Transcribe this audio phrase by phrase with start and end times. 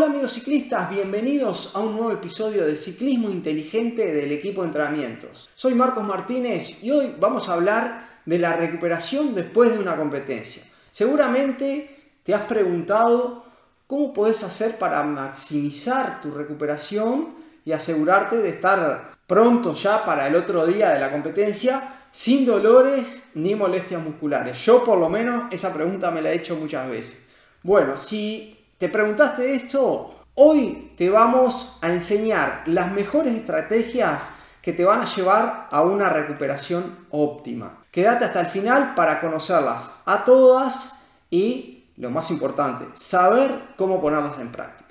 [0.00, 5.50] Hola amigos ciclistas, bienvenidos a un nuevo episodio de Ciclismo Inteligente del equipo de entrenamientos.
[5.54, 10.62] Soy Marcos Martínez y hoy vamos a hablar de la recuperación después de una competencia.
[10.90, 13.44] Seguramente te has preguntado
[13.86, 17.34] cómo puedes hacer para maximizar tu recuperación
[17.66, 23.24] y asegurarte de estar pronto ya para el otro día de la competencia sin dolores
[23.34, 24.64] ni molestias musculares.
[24.64, 27.18] Yo por lo menos esa pregunta me la he hecho muchas veces.
[27.62, 30.14] Bueno, si ¿Te preguntaste esto?
[30.36, 34.30] Hoy te vamos a enseñar las mejores estrategias
[34.62, 37.84] que te van a llevar a una recuperación óptima.
[37.90, 44.38] Quédate hasta el final para conocerlas a todas y, lo más importante, saber cómo ponerlas
[44.38, 44.89] en práctica.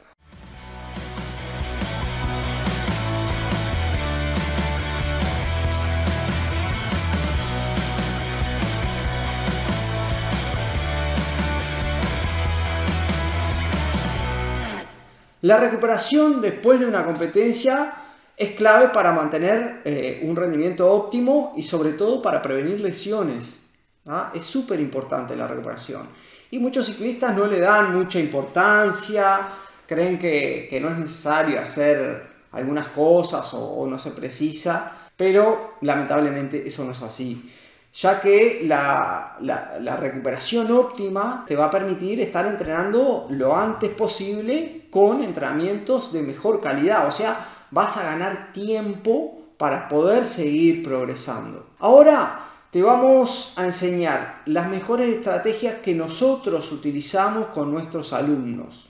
[15.42, 17.94] La recuperación después de una competencia
[18.36, 23.64] es clave para mantener eh, un rendimiento óptimo y sobre todo para prevenir lesiones.
[24.06, 24.32] ¿ah?
[24.36, 26.10] Es súper importante la recuperación.
[26.52, 29.50] Y muchos ciclistas no le dan mucha importancia,
[29.86, 36.84] creen que, no es necesario hacer algunas cosas o no se precisa, pero lamentablemente eso
[36.84, 37.54] no es así
[37.94, 39.38] ya que la,
[40.00, 46.62] recuperación óptima te va a permitir estar entrenando lo antes posible con entrenamientos de mejor
[46.62, 51.68] calidad, o sea, vas a ganar tiempo para poder seguir progresando.
[51.80, 58.90] Ahora te vamos a enseñar las mejores estrategias que nosotros utilizamos con nuestros alumnos.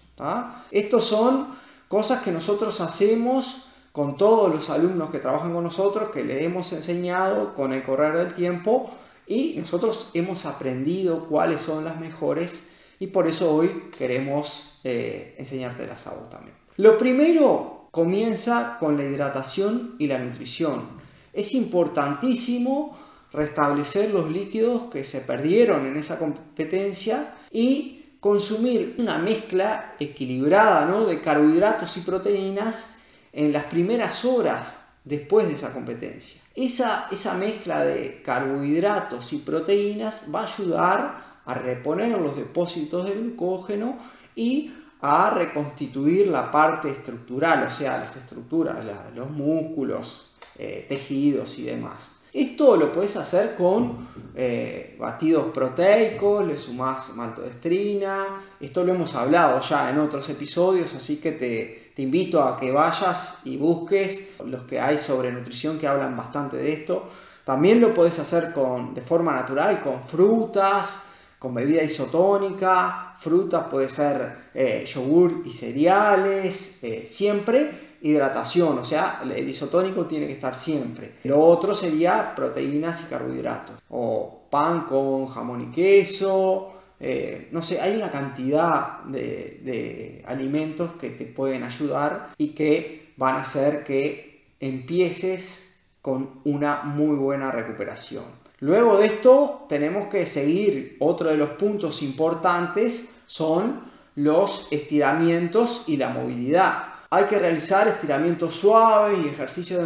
[0.69, 1.47] Estos son
[1.87, 6.71] cosas que nosotros hacemos con todos los alumnos que trabajan con nosotros, que les hemos
[6.73, 8.91] enseñado con el correr del tiempo
[9.27, 16.05] y nosotros hemos aprendido cuáles son las mejores y por eso hoy queremos eh, enseñártelas
[16.07, 16.55] a vos también.
[16.77, 20.99] Lo primero comienza con la hidratación y la nutrición.
[21.33, 22.97] Es importantísimo
[23.31, 31.05] restablecer los líquidos que se perdieron en esa competencia y consumir una mezcla equilibrada ¿no?
[31.05, 32.98] de carbohidratos y proteínas
[33.33, 36.41] en las primeras horas después de esa competencia.
[36.55, 43.15] Esa, esa mezcla de carbohidratos y proteínas va a ayudar a reponer los depósitos de
[43.15, 43.97] glucógeno
[44.35, 48.77] y a reconstituir la parte estructural, o sea, las estructuras,
[49.15, 52.19] los músculos, eh, tejidos y demás.
[52.31, 59.59] Esto lo puedes hacer con eh, batidos proteicos, le sumás maltodextrina, esto lo hemos hablado
[59.61, 64.63] ya en otros episodios, así que te, te invito a que vayas y busques los
[64.63, 67.09] que hay sobre nutrición que hablan bastante de esto.
[67.43, 73.89] También lo puedes hacer con, de forma natural, con frutas, con bebida isotónica, frutas puede
[73.89, 80.55] ser eh, yogur y cereales, eh, siempre hidratación, o sea, el isotónico tiene que estar
[80.55, 81.15] siempre.
[81.25, 87.79] Lo otro sería proteínas y carbohidratos, o pan con jamón y queso, eh, no sé,
[87.79, 93.83] hay una cantidad de, de, alimentos que te pueden ayudar y que van a hacer
[93.83, 98.25] que empieces con una muy buena recuperación.
[98.59, 103.81] Luego de esto tenemos que seguir, otro de los puntos importantes son
[104.15, 109.83] los estiramientos y la movilidad hay que realizar estiramientos suaves y ejercicios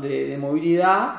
[0.00, 1.14] de, movilidad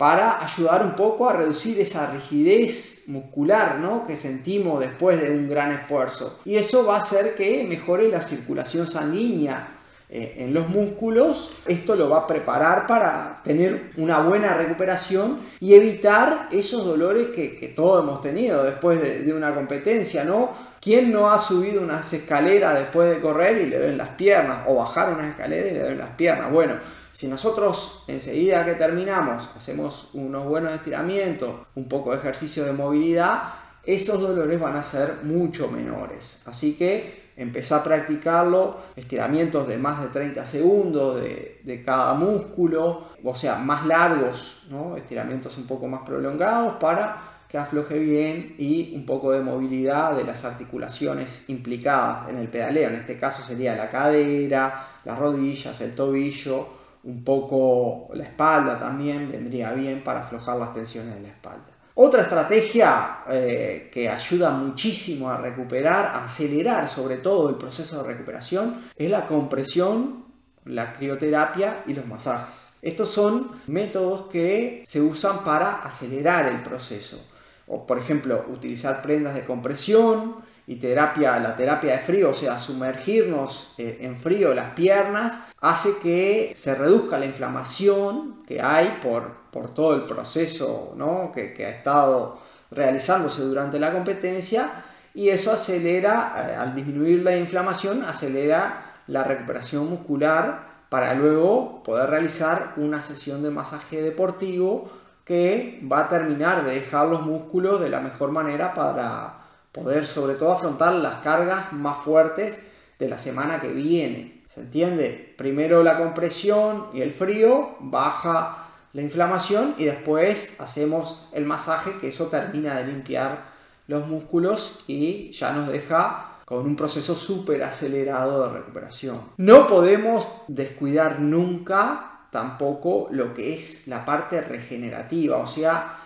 [0.00, 4.06] para ayudar un poco a reducir esa rigidez muscular ¿no?
[4.06, 6.40] que sentimos después de un gran esfuerzo.
[6.46, 9.76] Y eso va a hacer que mejore la circulación sanguínea
[10.08, 11.52] eh, en los músculos.
[11.66, 17.70] Esto lo va a preparar para tener una buena recuperación y evitar esos dolores que,
[17.76, 20.70] todos hemos tenido después de, una competencia, ¿no?
[20.80, 24.60] ¿Quién no ha subido unas escaleras después de correr y le duelen las piernas?
[24.66, 26.50] O bajar unas escaleras y le duelen las piernas.
[26.50, 26.76] Bueno,
[27.12, 33.42] si nosotros enseguida que terminamos hacemos unos buenos estiramientos, un poco de ejercicio de movilidad,
[33.84, 36.42] esos dolores van a ser mucho menores.
[36.46, 43.04] Así que empezá a practicarlo, estiramientos de más de 30 segundos de, de cada músculo,
[43.24, 44.96] o sea, más largos, ¿no?
[44.96, 50.22] estiramientos un poco más prolongados para que afloje bien y un poco de movilidad de
[50.22, 52.90] las articulaciones implicadas en el pedaleo.
[52.90, 59.30] En este caso sería la cadera, las rodillas, el tobillo, un poco la espalda también
[59.30, 61.66] vendría bien para aflojar las tensiones de la espalda.
[61.94, 68.08] Otra estrategia eh, que ayuda muchísimo a recuperar, a acelerar sobre todo el proceso de
[68.12, 70.24] recuperación, es la compresión,
[70.64, 72.54] la crioterapia y los masajes.
[72.80, 77.26] Estos son métodos que se usan para acelerar el proceso
[77.66, 80.36] o por ejemplo utilizar prendas de compresión
[80.70, 85.98] y terapia, la terapia de frío, o sea, sumergirnos eh, en frío las piernas, hace
[86.00, 91.32] que se reduzca la inflamación que hay por, por todo el proceso ¿no?
[91.34, 92.38] que, que ha estado
[92.70, 99.90] realizándose durante la competencia y eso acelera, eh, al disminuir la inflamación, acelera la recuperación
[99.90, 104.88] muscular para luego poder realizar una sesión de masaje deportivo
[105.24, 109.39] que va a terminar de dejar los músculos de la mejor manera para
[109.72, 112.58] poder sobre todo afrontar las cargas más fuertes
[112.98, 114.42] de la semana que viene.
[114.54, 115.34] ¿Se entiende?
[115.38, 122.08] Primero la compresión y el frío, baja la inflamación y después hacemos el masaje que
[122.08, 123.50] eso termina de limpiar
[123.86, 129.20] los músculos y ya nos deja con un proceso súper acelerado de recuperación.
[129.36, 135.99] No podemos descuidar nunca tampoco lo que es la parte regenerativa, o sea,